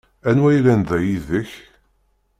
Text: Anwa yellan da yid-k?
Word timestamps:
Anwa 0.29 0.49
yellan 0.55 0.81
da 0.89 0.97
yid-k? 1.05 1.51